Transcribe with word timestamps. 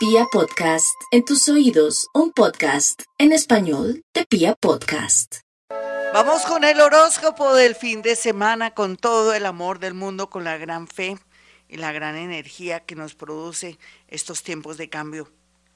Pia 0.00 0.24
Podcast, 0.32 0.98
en 1.10 1.26
tus 1.26 1.46
oídos, 1.50 2.08
un 2.14 2.32
podcast 2.32 3.02
en 3.18 3.32
español 3.32 4.02
de 4.14 4.24
Pia 4.24 4.54
Podcast. 4.54 5.40
Vamos 6.14 6.40
con 6.46 6.64
el 6.64 6.80
horóscopo 6.80 7.52
del 7.52 7.74
fin 7.74 8.00
de 8.00 8.16
semana, 8.16 8.70
con 8.70 8.96
todo 8.96 9.34
el 9.34 9.44
amor 9.44 9.78
del 9.78 9.92
mundo, 9.92 10.30
con 10.30 10.42
la 10.42 10.56
gran 10.56 10.88
fe 10.88 11.18
y 11.68 11.76
la 11.76 11.92
gran 11.92 12.16
energía 12.16 12.80
que 12.80 12.94
nos 12.94 13.14
produce 13.14 13.78
estos 14.08 14.42
tiempos 14.42 14.78
de 14.78 14.88
cambio. 14.88 15.30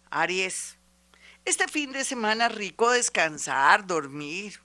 Aries, 0.09 0.79
este 1.45 1.69
fin 1.69 1.93
de 1.93 2.03
semana 2.03 2.49
rico 2.49 2.93
descansar, 2.93 3.87
dormir 3.87 4.59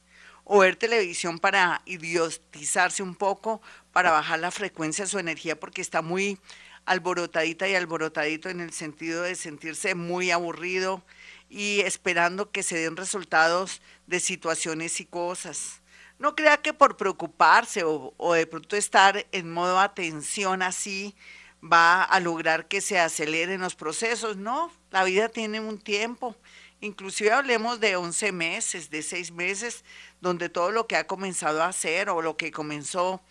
o 0.46 0.60
ver 0.60 0.78
televisión 0.78 1.38
para 1.38 1.82
idiotizarse 1.84 3.04
un 3.04 3.14
poco, 3.14 3.62
para 3.92 4.12
bajar 4.12 4.40
la 4.40 4.52
frecuencia 4.52 5.04
de 5.04 5.12
su 5.12 5.20
energía 5.20 5.60
porque 5.60 5.82
está 5.82 6.02
muy 6.02 6.40
alborotadita 6.90 7.70
y 7.70 7.76
alborotadito 7.76 8.50
en 8.50 8.62
el 8.62 8.74
sentido 8.74 9.22
de 9.22 9.36
sentirse 9.36 9.94
muy 9.94 10.32
aburrido 10.32 11.04
y 11.48 11.82
esperando 11.82 12.50
que 12.50 12.64
se 12.64 12.80
den 12.80 12.98
resultados 12.98 13.82
de 14.08 14.20
situaciones 14.20 15.00
y 15.00 15.06
cosas. 15.06 15.82
No 16.18 16.36
crea 16.36 16.58
que 16.58 16.74
por 16.74 16.98
preocuparse 16.98 17.84
o, 17.86 18.34
de 18.34 18.48
pronto 18.48 18.76
estar 18.76 19.28
en 19.32 19.52
modo 19.52 19.80
atención 19.80 20.64
así 20.64 21.16
va 21.62 22.02
a 22.02 22.20
lograr 22.20 22.68
que 22.68 22.82
se 22.82 22.98
aceleren 22.98 23.62
los 23.62 23.76
procesos. 23.76 24.38
No, 24.38 24.72
la 24.90 25.04
vida 25.04 25.30
tiene 25.30 25.60
un 25.60 25.78
tiempo. 25.78 26.36
Inclusive 26.82 27.32
hablemos 27.32 27.80
de 27.80 27.98
11 27.98 28.32
meses, 28.32 28.90
de 28.90 29.04
6 29.04 29.32
meses, 29.32 29.84
donde 30.22 30.50
todo 30.50 30.72
lo 30.72 30.88
que 30.88 30.96
ha 30.96 31.06
comenzado 31.06 31.62
a 31.62 31.68
hacer 31.68 32.10
o 32.10 32.24
lo 32.24 32.36
que 32.36 32.52
comenzó 32.52 33.22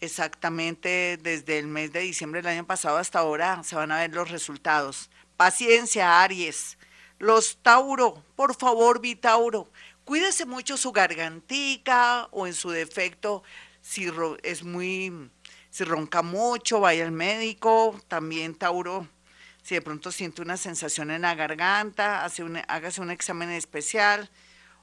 exactamente 0.00 1.18
desde 1.22 1.58
el 1.58 1.66
mes 1.66 1.92
de 1.92 2.00
diciembre 2.00 2.42
del 2.42 2.52
año 2.52 2.66
pasado 2.66 2.96
hasta 2.96 3.18
ahora 3.18 3.62
se 3.62 3.76
van 3.76 3.92
a 3.92 3.98
ver 4.00 4.14
los 4.14 4.30
resultados. 4.30 5.10
Paciencia, 5.36 6.22
Aries. 6.22 6.78
Los 7.18 7.58
Tauro, 7.62 8.24
por 8.34 8.54
favor, 8.56 9.00
vi 9.00 9.14
Tauro, 9.14 9.70
cuídese 10.04 10.46
mucho 10.46 10.78
su 10.78 10.90
gargantica 10.90 12.28
o 12.30 12.46
en 12.46 12.54
su 12.54 12.70
defecto, 12.70 13.42
si 13.82 14.10
es 14.42 14.62
muy, 14.62 15.30
si 15.68 15.84
ronca 15.84 16.22
mucho, 16.22 16.80
vaya 16.80 17.04
al 17.04 17.12
médico. 17.12 18.00
También 18.08 18.54
Tauro, 18.54 19.06
si 19.62 19.74
de 19.74 19.82
pronto 19.82 20.10
siente 20.10 20.40
una 20.40 20.56
sensación 20.56 21.10
en 21.10 21.22
la 21.22 21.34
garganta, 21.34 22.24
hace 22.24 22.42
un, 22.42 22.58
hágase 22.68 23.02
un 23.02 23.10
examen 23.10 23.50
especial 23.50 24.30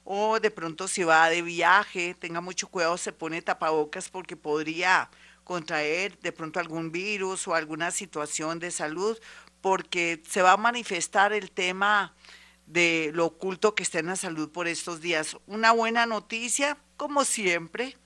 o 0.04 0.40
de 0.40 0.50
pronto 0.50 0.88
si 0.88 1.04
va 1.04 1.28
de 1.28 1.42
viaje, 1.42 2.14
tenga 2.14 2.40
mucho 2.40 2.68
cuidado, 2.68 2.96
se 2.96 3.12
pone 3.12 3.42
tapabocas 3.42 4.08
porque 4.08 4.36
podría 4.36 5.10
contraer 5.44 6.18
de 6.20 6.32
pronto 6.32 6.60
algún 6.60 6.92
virus 6.92 7.48
o 7.48 7.54
alguna 7.54 7.90
situación 7.90 8.58
de 8.58 8.70
salud, 8.70 9.18
porque 9.60 10.22
se 10.28 10.42
va 10.42 10.52
a 10.52 10.56
manifestar 10.56 11.32
el 11.32 11.50
tema 11.50 12.14
de 12.66 13.10
lo 13.14 13.26
oculto 13.26 13.74
que 13.74 13.82
está 13.82 13.98
en 13.98 14.06
la 14.06 14.16
salud 14.16 14.50
por 14.50 14.68
estos 14.68 15.00
días. 15.00 15.36
Una 15.46 15.72
buena 15.72 16.06
noticia, 16.06 16.76
como 16.96 17.24
siempre, 17.24 17.96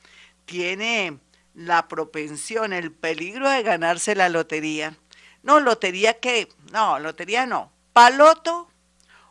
tiene 0.45 1.19
la 1.55 1.89
propensión, 1.89 2.73
el 2.73 2.93
peligro 2.93 3.49
de 3.49 3.63
ganarse 3.63 4.15
la 4.15 4.29
lotería. 4.29 4.97
No, 5.43 5.61
lotería 5.61 6.21
que, 6.21 6.49
no, 6.73 6.99
lotería 7.01 7.47
no, 7.47 7.73
paloto 7.93 8.71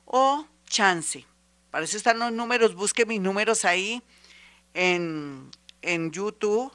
o 0.05 0.45
chance. 0.65 1.25
Para 1.71 1.85
eso 1.85 1.97
están 1.97 2.19
los 2.19 2.33
números. 2.33 2.75
Busque 2.75 3.05
mis 3.05 3.21
números 3.21 3.63
ahí 3.63 4.03
en, 4.73 5.49
en 5.81 6.11
YouTube, 6.11 6.71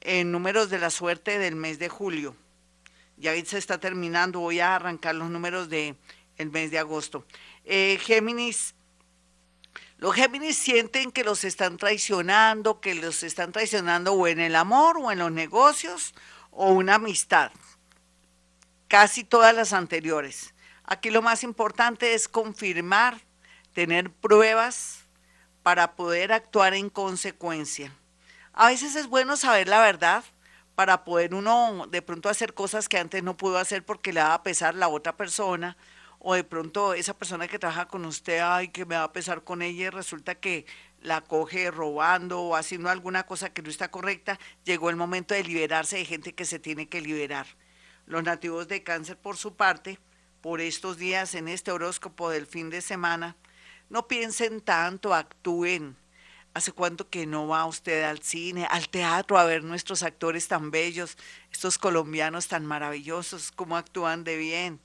en 0.00 0.32
números 0.32 0.70
de 0.70 0.78
la 0.78 0.90
suerte 0.90 1.38
del 1.38 1.54
mes 1.54 1.78
de 1.78 1.90
julio. 1.90 2.34
Ya 3.18 3.32
se 3.44 3.58
está 3.58 3.78
terminando. 3.78 4.40
Voy 4.40 4.60
a 4.60 4.74
arrancar 4.74 5.14
los 5.14 5.30
números 5.30 5.68
del 5.68 5.96
el 6.38 6.50
mes 6.50 6.70
de 6.70 6.78
agosto. 6.78 7.26
Eh, 7.64 7.98
Géminis. 8.02 8.74
Los 9.98 10.16
Géminis 10.16 10.56
sienten 10.56 11.12
que 11.12 11.22
los 11.22 11.44
están 11.44 11.76
traicionando, 11.76 12.80
que 12.80 12.94
los 12.94 13.22
están 13.22 13.52
traicionando 13.52 14.14
o 14.14 14.26
en 14.26 14.40
el 14.40 14.56
amor 14.56 14.96
o 14.98 15.12
en 15.12 15.20
los 15.20 15.30
negocios 15.30 16.14
o 16.50 16.72
una 16.72 16.96
amistad. 16.96 17.52
Casi 18.88 19.22
todas 19.22 19.54
las 19.54 19.72
anteriores. 19.72 20.54
Aquí 20.84 21.10
lo 21.10 21.22
más 21.22 21.44
importante 21.44 22.14
es 22.14 22.26
confirmar 22.26 23.20
tener 23.72 24.10
pruebas 24.10 25.04
para 25.62 25.94
poder 25.94 26.32
actuar 26.32 26.74
en 26.74 26.90
consecuencia. 26.90 27.92
A 28.52 28.68
veces 28.68 28.96
es 28.96 29.06
bueno 29.06 29.36
saber 29.36 29.68
la 29.68 29.80
verdad 29.80 30.24
para 30.74 31.04
poder 31.04 31.34
uno 31.34 31.86
de 31.90 32.02
pronto 32.02 32.28
hacer 32.28 32.54
cosas 32.54 32.88
que 32.88 32.98
antes 32.98 33.22
no 33.22 33.36
pudo 33.36 33.58
hacer 33.58 33.84
porque 33.84 34.12
le 34.12 34.20
va 34.20 34.34
a 34.34 34.42
pesar 34.42 34.74
la 34.74 34.88
otra 34.88 35.16
persona 35.16 35.76
o 36.18 36.34
de 36.34 36.44
pronto 36.44 36.94
esa 36.94 37.14
persona 37.14 37.48
que 37.48 37.58
trabaja 37.58 37.88
con 37.88 38.04
usted, 38.04 38.40
ay, 38.40 38.68
que 38.68 38.84
me 38.84 38.94
va 38.94 39.04
a 39.04 39.12
pesar 39.12 39.42
con 39.42 39.60
ella 39.60 39.90
resulta 39.90 40.36
que 40.36 40.66
la 41.00 41.20
coge 41.20 41.70
robando 41.70 42.40
o 42.40 42.54
haciendo 42.54 42.90
alguna 42.90 43.26
cosa 43.26 43.52
que 43.52 43.62
no 43.62 43.70
está 43.70 43.90
correcta, 43.90 44.38
llegó 44.64 44.88
el 44.88 44.96
momento 44.96 45.34
de 45.34 45.42
liberarse 45.42 45.96
de 45.96 46.04
gente 46.04 46.32
que 46.32 46.44
se 46.44 46.60
tiene 46.60 46.88
que 46.88 47.00
liberar. 47.00 47.46
Los 48.06 48.22
nativos 48.22 48.68
de 48.68 48.84
cáncer, 48.84 49.16
por 49.16 49.36
su 49.36 49.56
parte, 49.56 49.98
por 50.40 50.60
estos 50.60 50.96
días 50.96 51.34
en 51.34 51.48
este 51.48 51.72
horóscopo 51.72 52.30
del 52.30 52.46
fin 52.46 52.70
de 52.70 52.82
semana, 52.82 53.36
no 53.92 54.08
piensen 54.08 54.62
tanto, 54.62 55.12
actúen. 55.12 55.96
¿Hace 56.54 56.72
cuánto 56.72 57.10
que 57.10 57.26
no 57.26 57.46
va 57.46 57.66
usted 57.66 58.04
al 58.04 58.22
cine, 58.22 58.66
al 58.70 58.88
teatro, 58.88 59.38
a 59.38 59.44
ver 59.44 59.64
nuestros 59.64 60.02
actores 60.02 60.48
tan 60.48 60.70
bellos, 60.70 61.18
estos 61.50 61.76
colombianos 61.76 62.48
tan 62.48 62.64
maravillosos, 62.64 63.52
cómo 63.52 63.76
actúan 63.76 64.24
de 64.24 64.38
bien? 64.38 64.80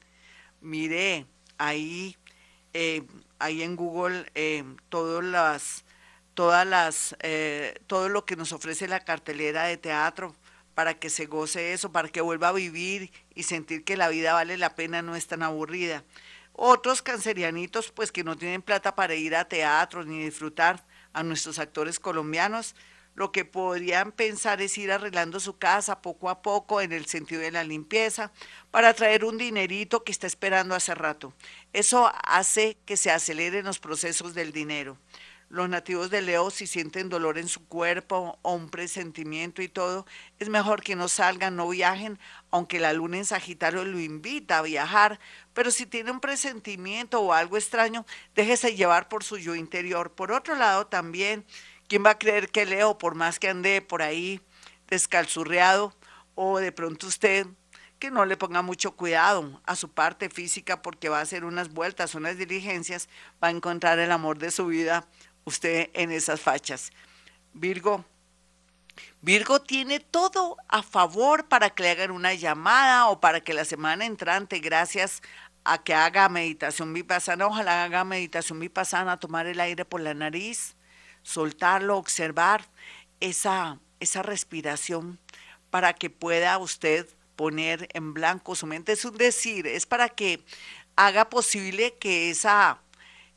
Mire, 0.60 1.26
ahí, 1.58 2.18
eh, 2.74 3.04
ahí 3.40 3.64
en 3.64 3.78
Google, 3.78 4.30
eh, 4.36 4.66
todas 4.90 5.24
las, 5.24 5.86
todas 6.34 6.68
las, 6.68 7.16
eh, 7.22 7.80
todo 7.88 8.10
lo 8.10 8.26
que 8.26 8.36
nos 8.36 8.52
ofrece 8.52 8.90
la 8.90 9.06
cartelera 9.06 9.64
de 9.64 9.78
teatro 9.78 10.36
para 10.76 10.96
que 10.96 11.10
se 11.10 11.28
goce 11.28 11.72
eso, 11.72 11.94
para 11.94 12.10
que 12.10 12.20
vuelva 12.20 12.50
a 12.50 12.54
vivir 12.54 13.12
y 13.36 13.44
sentir 13.44 13.86
que 13.86 13.96
la 13.96 14.10
vida 14.10 14.34
vale 14.34 14.58
la 14.58 14.76
pena, 14.76 15.02
no 15.02 15.16
es 15.16 15.28
tan 15.28 15.44
aburrida. 15.44 16.04
Otros 16.60 17.04
cancerianitos, 17.04 17.92
pues 17.92 18.12
que 18.12 18.24
no 18.24 18.36
tienen 18.36 18.64
plata 18.64 18.96
para 18.96 19.14
ir 19.14 19.36
a 19.36 19.48
teatros 19.48 20.08
ni 20.08 20.24
disfrutar 20.24 20.84
a 21.14 21.22
nuestros 21.22 21.60
actores 21.60 22.00
colombianos, 22.00 22.74
lo 23.14 23.32
que 23.32 23.46
podrían 23.46 24.12
pensar 24.12 24.60
es 24.64 24.76
ir 24.80 24.92
arreglando 24.92 25.40
su 25.40 25.60
casa 25.60 26.02
poco 26.02 26.32
a 26.32 26.42
poco 26.42 26.82
en 26.82 26.94
el 26.94 27.06
sentido 27.06 27.42
de 27.42 27.52
la 27.52 27.64
limpieza 27.64 28.32
para 28.72 28.96
traer 28.96 29.24
un 29.24 29.38
dinerito 29.38 30.04
que 30.04 30.12
está 30.12 30.26
esperando 30.26 30.74
hace 30.74 30.96
rato. 30.96 31.32
Eso 31.74 32.12
hace 32.24 32.78
que 32.86 32.98
se 32.98 33.12
aceleren 33.12 33.66
los 33.66 33.78
procesos 33.78 34.34
del 34.34 34.52
dinero. 34.52 34.98
Los 35.50 35.70
nativos 35.70 36.10
de 36.10 36.22
Leo, 36.22 36.50
si 36.50 36.68
sienten 36.68 37.08
dolor 37.08 37.38
en 37.38 37.48
su 37.48 37.66
cuerpo 37.68 38.38
o 38.42 38.54
un 38.54 38.70
presentimiento 38.70 39.62
y 39.62 39.70
todo, 39.70 40.06
es 40.40 40.50
mejor 40.50 40.82
que 40.82 40.98
no 40.98 41.08
salgan, 41.08 41.56
no 41.56 41.70
viajen, 41.70 42.20
aunque 42.52 42.82
la 42.82 42.92
luna 42.92 43.18
en 43.18 43.26
Sagitario 43.26 43.86
lo 43.86 43.98
invita 43.98 44.58
a 44.58 44.62
viajar, 44.62 45.22
pero 45.54 45.72
si 45.72 45.86
tiene 45.86 46.12
un 46.12 46.20
presentimiento 46.20 47.22
o 47.22 47.32
algo 47.32 47.56
extraño, 47.56 48.06
déjese 48.36 48.76
llevar 48.76 49.08
por 49.08 49.24
su 49.24 49.38
yo 49.38 49.56
interior. 49.56 50.12
Por 50.12 50.34
otro 50.34 50.54
lado, 50.56 50.88
también, 50.88 51.46
¿quién 51.88 52.06
va 52.06 52.12
a 52.12 52.20
creer 52.20 52.50
que 52.50 52.66
Leo, 52.66 52.98
por 52.98 53.16
más 53.16 53.40
que 53.40 53.48
ande 53.48 53.82
por 53.82 54.02
ahí 54.02 54.42
descalzurreado, 54.88 55.96
o 56.36 56.60
de 56.60 56.74
pronto 56.74 57.08
usted 57.08 57.48
que 58.00 58.12
no 58.12 58.26
le 58.26 58.38
ponga 58.38 58.62
mucho 58.62 58.96
cuidado 58.96 59.62
a 59.66 59.76
su 59.76 59.90
parte 59.90 60.30
física 60.30 60.82
porque 60.82 61.10
va 61.10 61.20
a 61.20 61.22
hacer 61.22 61.46
unas 61.46 61.74
vueltas, 61.74 62.16
unas 62.16 62.38
diligencias, 62.38 63.10
va 63.44 63.48
a 63.48 63.52
encontrar 63.52 63.98
el 64.00 64.12
amor 64.12 64.38
de 64.38 64.52
su 64.52 64.68
vida 64.68 65.08
usted 65.48 65.90
en 65.94 66.12
esas 66.12 66.42
fachas. 66.42 66.92
Virgo, 67.54 68.04
Virgo 69.22 69.62
tiene 69.62 70.02
todo 70.02 70.58
a 70.68 70.84
favor 70.84 71.48
para 71.48 71.70
que 71.70 71.84
le 71.84 71.92
hagan 71.92 72.12
una 72.12 72.34
llamada 72.34 73.08
o 73.08 73.22
para 73.22 73.40
que 73.40 73.54
la 73.54 73.64
semana 73.64 74.06
entrante, 74.06 74.60
gracias 74.60 75.22
a 75.64 75.78
que 75.84 75.94
haga 75.94 76.28
meditación 76.28 76.94
vipassana, 76.94 77.48
ojalá 77.48 77.86
haga 77.86 78.04
meditación 78.04 78.60
vipassana, 78.60 79.20
tomar 79.20 79.48
el 79.48 79.60
aire 79.62 79.86
por 79.86 80.02
la 80.02 80.14
nariz, 80.14 80.76
soltarlo, 81.24 81.98
observar 81.98 82.68
esa, 83.22 83.80
esa 84.02 84.24
respiración 84.24 85.18
para 85.70 85.94
que 85.94 86.10
pueda 86.10 86.58
usted 86.58 87.08
poner 87.38 87.88
en 87.94 88.14
blanco 88.14 88.56
su 88.56 88.66
mente. 88.66 88.92
Es 88.92 89.06
un 89.06 89.18
decir, 89.18 89.66
es 89.66 89.86
para 89.86 90.10
que 90.10 90.44
haga 90.98 91.30
posible 91.30 91.96
que 92.00 92.32
esa, 92.32 92.82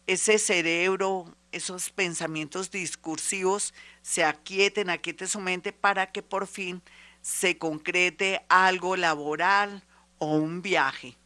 ese 0.06 0.38
cerebro, 0.38 1.36
esos 1.52 1.90
pensamientos 1.90 2.70
discursivos 2.70 3.74
se 4.02 4.24
aquieten, 4.24 4.90
aquiete 4.90 5.26
su 5.26 5.40
mente 5.40 5.72
para 5.72 6.10
que 6.12 6.22
por 6.22 6.46
fin 6.46 6.82
se 7.22 7.58
concrete 7.58 8.42
algo 8.48 8.96
laboral 8.96 9.82
o 10.18 10.34
un 10.34 10.62
viaje. 10.62 11.16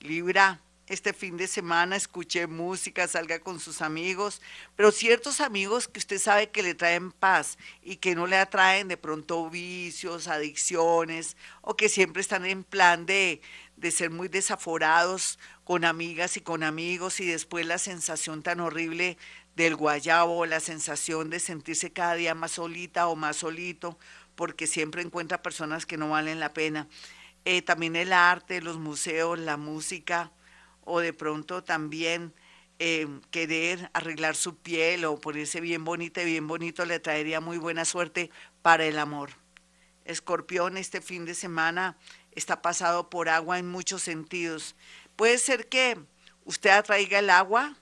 Libra, 0.00 0.60
este 0.88 1.12
fin 1.12 1.36
de 1.36 1.48
semana 1.48 1.96
escuche 1.96 2.46
música, 2.46 3.08
salga 3.08 3.40
con 3.40 3.58
sus 3.58 3.82
amigos, 3.82 4.40
pero 4.76 4.92
ciertos 4.92 5.40
amigos 5.40 5.88
que 5.88 5.98
usted 5.98 6.18
sabe 6.18 6.50
que 6.50 6.62
le 6.62 6.74
traen 6.74 7.10
paz 7.10 7.58
y 7.82 7.96
que 7.96 8.14
no 8.14 8.28
le 8.28 8.36
atraen 8.36 8.86
de 8.86 8.96
pronto 8.96 9.50
vicios, 9.50 10.28
adicciones 10.28 11.36
o 11.60 11.76
que 11.76 11.88
siempre 11.88 12.22
están 12.22 12.46
en 12.46 12.62
plan 12.62 13.04
de, 13.04 13.40
de 13.76 13.90
ser 13.90 14.10
muy 14.10 14.28
desaforados 14.28 15.40
con 15.64 15.84
amigas 15.84 16.36
y 16.36 16.40
con 16.40 16.62
amigos 16.62 17.18
y 17.18 17.26
después 17.26 17.66
la 17.66 17.78
sensación 17.78 18.44
tan 18.44 18.60
horrible 18.60 19.18
del 19.56 19.74
guayabo, 19.74 20.46
la 20.46 20.60
sensación 20.60 21.30
de 21.30 21.40
sentirse 21.40 21.92
cada 21.92 22.14
día 22.14 22.34
más 22.34 22.52
solita 22.52 23.08
o 23.08 23.16
más 23.16 23.36
solito, 23.36 23.98
porque 24.34 24.66
siempre 24.66 25.02
encuentra 25.02 25.42
personas 25.42 25.86
que 25.86 25.96
no 25.96 26.10
valen 26.10 26.38
la 26.38 26.52
pena. 26.52 26.88
Eh, 27.46 27.62
también 27.62 27.96
el 27.96 28.12
arte, 28.12 28.60
los 28.60 28.78
museos, 28.78 29.38
la 29.38 29.56
música, 29.56 30.30
o 30.84 31.00
de 31.00 31.12
pronto 31.12 31.64
también 31.64 32.34
eh, 32.78 33.08
querer 33.30 33.90
arreglar 33.94 34.36
su 34.36 34.56
piel 34.58 35.06
o 35.06 35.18
ponerse 35.18 35.60
bien 35.60 35.84
bonita 35.84 36.22
y 36.22 36.26
bien 36.26 36.46
bonito 36.46 36.84
le 36.84 37.00
traería 37.00 37.40
muy 37.40 37.56
buena 37.56 37.86
suerte 37.86 38.30
para 38.60 38.84
el 38.84 38.98
amor. 38.98 39.30
Escorpión 40.04 40.76
este 40.76 41.00
fin 41.00 41.24
de 41.24 41.34
semana 41.34 41.96
está 42.32 42.60
pasado 42.60 43.08
por 43.08 43.30
agua 43.30 43.58
en 43.58 43.66
muchos 43.66 44.02
sentidos. 44.02 44.76
Puede 45.16 45.38
ser 45.38 45.68
que 45.68 45.98
usted 46.44 46.70
atraiga 46.70 47.18
el 47.18 47.30
agua 47.30 47.76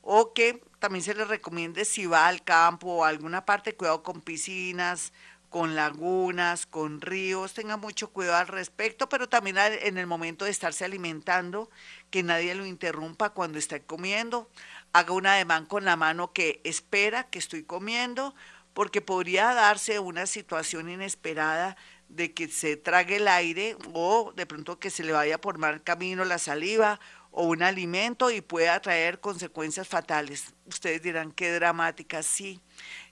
o 0.00 0.32
que 0.32 0.62
también 0.78 1.04
se 1.04 1.14
le 1.14 1.24
recomiende 1.24 1.84
si 1.84 2.06
va 2.06 2.28
al 2.28 2.42
campo 2.42 2.88
o 2.88 3.04
a 3.04 3.08
alguna 3.08 3.44
parte, 3.44 3.74
cuidado 3.74 4.02
con 4.02 4.20
piscinas, 4.20 5.12
con 5.48 5.74
lagunas, 5.74 6.66
con 6.66 7.00
ríos, 7.00 7.54
tenga 7.54 7.76
mucho 7.76 8.10
cuidado 8.10 8.36
al 8.36 8.48
respecto, 8.48 9.08
pero 9.08 9.28
también 9.28 9.56
en 9.58 9.96
el 9.96 10.06
momento 10.06 10.44
de 10.44 10.50
estarse 10.50 10.84
alimentando, 10.84 11.70
que 12.10 12.22
nadie 12.22 12.54
lo 12.54 12.66
interrumpa 12.66 13.30
cuando 13.30 13.58
esté 13.58 13.82
comiendo, 13.82 14.50
haga 14.92 15.12
un 15.12 15.26
ademán 15.26 15.66
con 15.66 15.84
la 15.84 15.96
mano 15.96 16.32
que 16.32 16.60
espera 16.64 17.24
que 17.24 17.38
estoy 17.38 17.62
comiendo, 17.62 18.34
porque 18.74 19.00
podría 19.00 19.54
darse 19.54 19.98
una 19.98 20.26
situación 20.26 20.90
inesperada 20.90 21.76
de 22.08 22.32
que 22.32 22.48
se 22.48 22.76
trague 22.76 23.16
el 23.16 23.28
aire 23.28 23.76
o 23.92 24.32
de 24.34 24.46
pronto 24.46 24.78
que 24.78 24.90
se 24.90 25.04
le 25.04 25.12
vaya 25.12 25.40
por 25.40 25.58
mal 25.58 25.82
camino 25.82 26.24
la 26.24 26.38
saliva 26.38 27.00
o 27.30 27.44
un 27.44 27.62
alimento 27.62 28.30
y 28.30 28.40
pueda 28.40 28.80
traer 28.80 29.20
consecuencias 29.20 29.86
fatales. 29.86 30.54
Ustedes 30.66 31.02
dirán, 31.02 31.32
qué 31.32 31.52
dramática, 31.52 32.22
sí. 32.22 32.60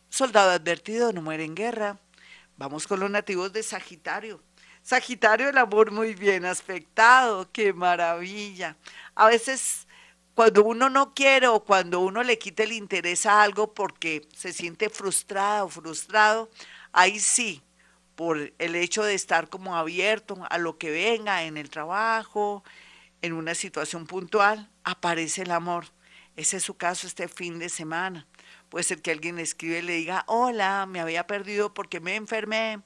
Soldado 0.08 0.50
advertido 0.50 1.12
no 1.12 1.22
muere 1.22 1.44
en 1.44 1.54
guerra. 1.54 1.98
Vamos 2.56 2.86
con 2.86 3.00
los 3.00 3.10
nativos 3.10 3.52
de 3.52 3.62
Sagitario. 3.62 4.42
Sagitario, 4.82 5.48
el 5.48 5.58
amor 5.58 5.90
muy 5.90 6.14
bien 6.14 6.44
aspectado, 6.44 7.50
qué 7.52 7.72
maravilla. 7.72 8.76
A 9.14 9.26
veces 9.26 9.86
cuando 10.36 10.64
uno 10.64 10.90
no 10.90 11.14
quiere 11.14 11.48
o 11.48 11.64
cuando 11.64 12.00
uno 12.00 12.22
le 12.22 12.38
quita 12.38 12.62
el 12.62 12.72
interés 12.72 13.24
a 13.26 13.42
algo 13.42 13.72
porque 13.72 14.28
se 14.36 14.52
siente 14.52 14.90
frustrado 14.90 15.64
o 15.64 15.68
frustrado, 15.70 16.50
ahí 16.92 17.18
sí, 17.18 17.62
por 18.14 18.52
el 18.58 18.74
hecho 18.74 19.02
de 19.02 19.14
estar 19.14 19.48
como 19.48 19.76
abierto 19.76 20.38
a 20.50 20.58
lo 20.58 20.76
que 20.78 20.90
venga 20.90 21.44
en 21.44 21.56
el 21.56 21.70
trabajo, 21.70 22.62
en 23.26 23.34
una 23.34 23.54
situación 23.54 24.06
puntual, 24.06 24.70
aparece 24.84 25.42
el 25.42 25.50
amor. 25.50 25.86
Ese 26.36 26.58
es 26.58 26.62
su 26.62 26.76
caso 26.76 27.06
este 27.06 27.28
fin 27.28 27.58
de 27.58 27.68
semana. 27.68 28.26
Puede 28.68 28.84
ser 28.84 29.02
que 29.02 29.10
alguien 29.10 29.36
le 29.36 29.42
escribe 29.42 29.78
y 29.78 29.82
le 29.82 29.94
diga, 29.94 30.24
hola, 30.26 30.86
me 30.86 31.00
había 31.00 31.26
perdido 31.26 31.72
porque 31.74 32.00
me 32.00 32.14
enfermé 32.16 32.80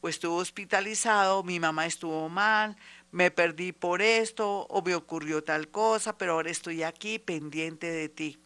o 0.00 0.08
estuve 0.08 0.40
hospitalizado, 0.40 1.42
mi 1.44 1.58
mamá 1.58 1.86
estuvo 1.86 2.28
mal, 2.28 2.76
me 3.10 3.30
perdí 3.30 3.72
por 3.72 4.02
esto 4.02 4.66
o 4.68 4.82
me 4.82 4.94
ocurrió 4.94 5.42
tal 5.42 5.68
cosa, 5.68 6.18
pero 6.18 6.32
ahora 6.32 6.50
estoy 6.50 6.82
aquí 6.82 7.18
pendiente 7.18 7.90
de 7.90 8.08
ti. 8.08 8.38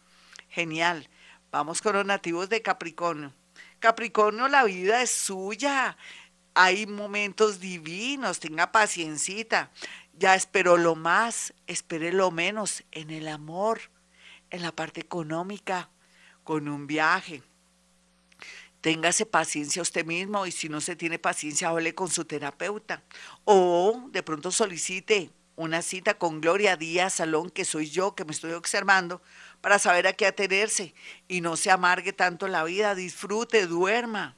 Genial. 0.48 1.08
Vamos 1.50 1.80
con 1.80 1.94
los 1.94 2.04
nativos 2.04 2.48
de 2.48 2.62
Capricornio. 2.62 3.32
Capricornio, 3.78 4.48
la 4.48 4.64
vida 4.64 5.02
es 5.02 5.10
suya. 5.10 5.96
Hay 6.54 6.86
momentos 6.86 7.60
divinos, 7.60 8.40
tenga 8.40 8.70
paciencita. 8.70 9.70
Ya 10.18 10.34
esperó 10.34 10.76
lo 10.76 10.96
más, 10.96 11.54
espere 11.68 12.12
lo 12.12 12.32
menos 12.32 12.82
en 12.90 13.10
el 13.10 13.28
amor, 13.28 13.80
en 14.50 14.62
la 14.62 14.72
parte 14.72 15.00
económica 15.00 15.90
con 16.42 16.66
un 16.66 16.88
viaje. 16.88 17.44
Téngase 18.80 19.26
paciencia 19.26 19.80
usted 19.80 20.04
mismo 20.04 20.44
y 20.44 20.50
si 20.50 20.68
no 20.68 20.80
se 20.80 20.96
tiene 20.96 21.20
paciencia, 21.20 21.68
hable 21.68 21.94
con 21.94 22.08
su 22.10 22.24
terapeuta. 22.24 23.04
O 23.44 24.08
de 24.10 24.24
pronto 24.24 24.50
solicite 24.50 25.30
una 25.54 25.82
cita 25.82 26.14
con 26.14 26.40
Gloria 26.40 26.76
Díaz 26.76 27.14
Salón, 27.14 27.48
que 27.48 27.64
soy 27.64 27.88
yo 27.88 28.16
que 28.16 28.24
me 28.24 28.32
estoy 28.32 28.52
observando, 28.52 29.22
para 29.60 29.78
saber 29.78 30.08
a 30.08 30.14
qué 30.14 30.26
atenerse 30.26 30.94
y 31.28 31.42
no 31.42 31.56
se 31.56 31.70
amargue 31.70 32.12
tanto 32.12 32.48
la 32.48 32.64
vida, 32.64 32.96
disfrute, 32.96 33.68
duerma 33.68 34.36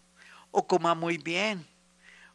o 0.50 0.66
coma 0.66 0.94
muy 0.94 1.16
bien 1.16 1.69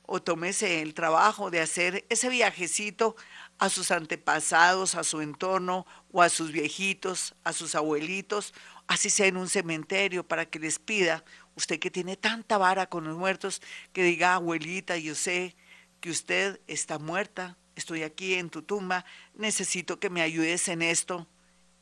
o 0.07 0.21
tómese 0.21 0.81
el 0.81 0.93
trabajo 0.93 1.51
de 1.51 1.61
hacer 1.61 2.05
ese 2.09 2.29
viajecito 2.29 3.15
a 3.57 3.69
sus 3.69 3.91
antepasados, 3.91 4.95
a 4.95 5.03
su 5.03 5.21
entorno 5.21 5.85
o 6.11 6.21
a 6.21 6.29
sus 6.29 6.51
viejitos, 6.51 7.35
a 7.43 7.53
sus 7.53 7.75
abuelitos 7.75 8.53
así 8.87 9.09
sea 9.09 9.27
en 9.27 9.37
un 9.37 9.49
cementerio, 9.49 10.27
para 10.27 10.45
que 10.45 10.59
les 10.59 10.79
pida, 10.79 11.23
usted 11.55 11.79
que 11.79 11.91
tiene 11.91 12.17
tanta 12.17 12.57
vara 12.57 12.87
con 12.87 13.05
los 13.05 13.17
muertos, 13.17 13.61
que 13.93 14.03
diga, 14.03 14.35
abuelita, 14.35 14.97
yo 14.97 15.15
sé 15.15 15.55
que 15.99 16.09
usted 16.09 16.59
está 16.67 16.99
muerta, 16.99 17.57
estoy 17.75 18.03
aquí 18.03 18.35
en 18.35 18.49
tu 18.49 18.61
tumba, 18.61 19.05
necesito 19.33 19.99
que 19.99 20.09
me 20.09 20.21
ayudes 20.21 20.67
en 20.67 20.81
esto. 20.81 21.27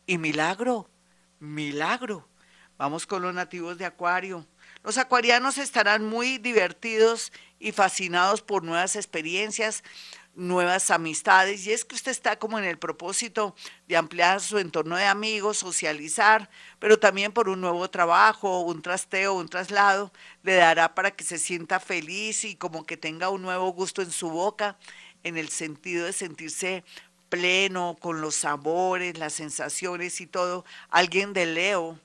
Y 0.05 0.17
milagro, 0.17 0.89
milagro. 1.39 2.27
Vamos 2.83 3.07
con 3.07 3.21
los 3.21 3.33
nativos 3.33 3.77
de 3.77 3.85
Acuario. 3.85 4.45
Los 4.83 4.97
acuarianos 4.97 5.57
estarán 5.57 6.05
muy 6.05 6.37
divertidos 6.37 7.31
y 7.57 7.71
fascinados 7.71 8.41
por 8.41 8.65
nuevas 8.65 8.97
experiencias, 8.97 9.85
nuevas 10.35 10.91
amistades 10.91 11.65
y 11.65 11.71
es 11.71 11.85
que 11.85 11.95
usted 11.95 12.11
está 12.11 12.37
como 12.37 12.59
en 12.59 12.65
el 12.65 12.77
propósito 12.77 13.55
de 13.87 13.95
ampliar 13.95 14.41
su 14.41 14.57
entorno 14.57 14.97
de 14.97 15.05
amigos, 15.05 15.59
socializar, 15.59 16.49
pero 16.79 16.99
también 16.99 17.31
por 17.31 17.47
un 17.47 17.61
nuevo 17.61 17.89
trabajo, 17.89 18.59
un 18.59 18.81
trasteo, 18.81 19.33
un 19.35 19.47
traslado, 19.47 20.11
le 20.41 20.55
dará 20.55 20.93
para 20.93 21.11
que 21.11 21.23
se 21.23 21.37
sienta 21.37 21.79
feliz 21.79 22.43
y 22.43 22.57
como 22.57 22.85
que 22.85 22.97
tenga 22.97 23.29
un 23.29 23.43
nuevo 23.43 23.71
gusto 23.71 24.01
en 24.01 24.11
su 24.11 24.29
boca, 24.29 24.77
en 25.23 25.37
el 25.37 25.47
sentido 25.47 26.05
de 26.05 26.11
sentirse 26.11 26.83
pleno 27.29 27.95
con 28.01 28.19
los 28.19 28.35
sabores, 28.35 29.17
las 29.17 29.31
sensaciones 29.31 30.19
y 30.19 30.27
todo. 30.27 30.65
Alguien 30.89 31.31
de 31.31 31.45
Leo 31.45 31.97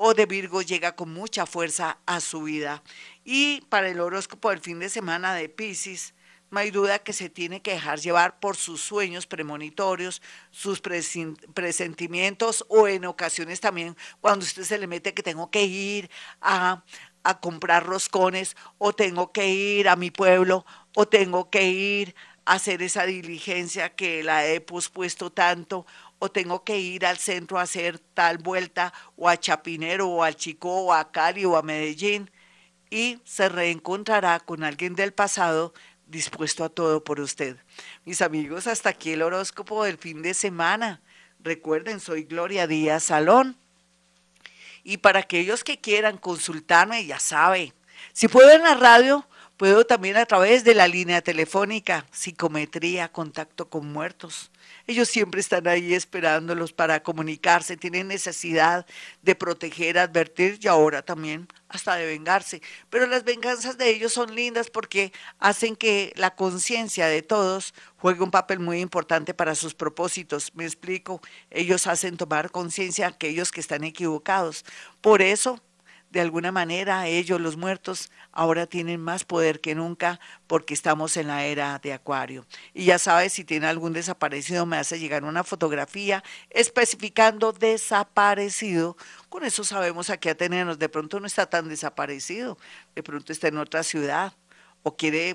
o 0.00 0.14
de 0.14 0.26
Virgo 0.26 0.62
llega 0.62 0.94
con 0.94 1.12
mucha 1.12 1.44
fuerza 1.44 1.98
a 2.06 2.20
su 2.20 2.44
vida. 2.44 2.82
Y 3.24 3.62
para 3.68 3.88
el 3.88 4.00
horóscopo 4.00 4.50
del 4.50 4.60
fin 4.60 4.78
de 4.78 4.88
semana 4.88 5.34
de 5.34 5.48
Pisces, 5.48 6.14
no 6.50 6.60
hay 6.60 6.70
duda 6.70 7.00
que 7.00 7.12
se 7.12 7.28
tiene 7.28 7.60
que 7.60 7.72
dejar 7.72 7.98
llevar 7.98 8.38
por 8.38 8.56
sus 8.56 8.80
sueños 8.80 9.26
premonitorios, 9.26 10.22
sus 10.50 10.80
presentimientos 10.80 12.64
o 12.68 12.88
en 12.88 13.04
ocasiones 13.04 13.60
también 13.60 13.96
cuando 14.20 14.44
usted 14.44 14.62
se 14.62 14.78
le 14.78 14.86
mete 14.86 15.12
que 15.12 15.22
tengo 15.22 15.50
que 15.50 15.64
ir 15.64 16.10
a, 16.40 16.84
a 17.24 17.40
comprar 17.40 17.84
roscones 17.84 18.56
o 18.78 18.94
tengo 18.94 19.32
que 19.32 19.48
ir 19.48 19.88
a 19.88 19.96
mi 19.96 20.10
pueblo 20.10 20.64
o 20.94 21.06
tengo 21.06 21.50
que 21.50 21.64
ir 21.64 22.14
a 22.46 22.54
hacer 22.54 22.80
esa 22.80 23.04
diligencia 23.04 23.94
que 23.94 24.22
la 24.22 24.46
he 24.46 24.62
pospuesto 24.62 25.30
tanto 25.30 25.84
o 26.18 26.30
tengo 26.30 26.64
que 26.64 26.78
ir 26.78 27.06
al 27.06 27.18
centro 27.18 27.58
a 27.58 27.62
hacer 27.62 27.98
tal 27.98 28.38
vuelta 28.38 28.92
o 29.16 29.28
a 29.28 29.36
Chapinero 29.36 30.08
o 30.08 30.22
al 30.22 30.36
Chico 30.36 30.70
o 30.70 30.92
a 30.92 31.10
Cali 31.10 31.44
o 31.44 31.56
a 31.56 31.62
Medellín 31.62 32.30
y 32.90 33.20
se 33.24 33.48
reencontrará 33.48 34.40
con 34.40 34.64
alguien 34.64 34.94
del 34.94 35.12
pasado 35.12 35.74
dispuesto 36.06 36.64
a 36.64 36.68
todo 36.68 37.04
por 37.04 37.20
usted. 37.20 37.56
Mis 38.04 38.22
amigos, 38.22 38.66
hasta 38.66 38.90
aquí 38.90 39.12
el 39.12 39.22
horóscopo 39.22 39.84
del 39.84 39.98
fin 39.98 40.22
de 40.22 40.34
semana. 40.34 41.02
Recuerden, 41.40 42.00
soy 42.00 42.24
Gloria 42.24 42.66
Díaz 42.66 43.04
Salón. 43.04 43.56
Y 44.82 44.98
para 44.98 45.20
aquellos 45.20 45.64
que 45.64 45.80
quieran 45.80 46.16
consultarme, 46.16 47.04
ya 47.04 47.18
sabe, 47.18 47.74
si 48.12 48.26
puedo 48.28 48.50
en 48.50 48.62
la 48.62 48.74
radio, 48.74 49.27
puedo 49.58 49.84
también 49.84 50.16
a 50.16 50.24
través 50.24 50.62
de 50.62 50.72
la 50.72 50.86
línea 50.86 51.20
telefónica, 51.20 52.06
psicometría, 52.12 53.10
contacto 53.10 53.68
con 53.68 53.92
muertos. 53.92 54.52
Ellos 54.86 55.08
siempre 55.08 55.40
están 55.40 55.66
ahí 55.66 55.94
esperándolos 55.94 56.72
para 56.72 57.02
comunicarse, 57.02 57.76
tienen 57.76 58.08
necesidad 58.08 58.86
de 59.22 59.34
proteger, 59.34 59.98
advertir 59.98 60.60
y 60.62 60.68
ahora 60.68 61.02
también 61.02 61.48
hasta 61.68 61.96
de 61.96 62.06
vengarse. 62.06 62.62
Pero 62.88 63.06
las 63.06 63.24
venganzas 63.24 63.76
de 63.76 63.90
ellos 63.90 64.12
son 64.12 64.34
lindas 64.34 64.70
porque 64.70 65.12
hacen 65.40 65.74
que 65.74 66.12
la 66.16 66.36
conciencia 66.36 67.06
de 67.08 67.22
todos 67.22 67.74
juegue 67.96 68.22
un 68.22 68.30
papel 68.30 68.60
muy 68.60 68.80
importante 68.80 69.34
para 69.34 69.56
sus 69.56 69.74
propósitos. 69.74 70.54
Me 70.54 70.64
explico, 70.64 71.20
ellos 71.50 71.88
hacen 71.88 72.16
tomar 72.16 72.52
conciencia 72.52 73.06
a 73.06 73.10
aquellos 73.10 73.50
que 73.50 73.60
están 73.60 73.82
equivocados. 73.82 74.64
Por 75.00 75.20
eso 75.20 75.60
de 76.10 76.20
alguna 76.20 76.52
manera 76.52 77.06
ellos, 77.06 77.40
los 77.40 77.56
muertos, 77.56 78.10
ahora 78.32 78.66
tienen 78.66 79.00
más 79.00 79.24
poder 79.24 79.60
que 79.60 79.74
nunca 79.74 80.20
porque 80.46 80.74
estamos 80.74 81.16
en 81.16 81.28
la 81.28 81.44
era 81.44 81.78
de 81.78 81.92
Acuario. 81.92 82.46
Y 82.72 82.86
ya 82.86 82.98
sabes, 82.98 83.32
si 83.34 83.44
tiene 83.44 83.66
algún 83.66 83.92
desaparecido, 83.92 84.64
me 84.64 84.78
hace 84.78 84.98
llegar 84.98 85.24
una 85.24 85.44
fotografía 85.44 86.24
especificando 86.50 87.52
desaparecido. 87.52 88.96
Con 89.28 89.44
eso 89.44 89.64
sabemos 89.64 90.08
a 90.10 90.16
qué 90.16 90.30
atenernos. 90.30 90.78
De 90.78 90.88
pronto 90.88 91.20
no 91.20 91.26
está 91.26 91.46
tan 91.46 91.68
desaparecido, 91.68 92.58
de 92.94 93.02
pronto 93.02 93.32
está 93.32 93.48
en 93.48 93.58
otra 93.58 93.82
ciudad 93.82 94.32
o 94.82 94.96
quiere 94.96 95.34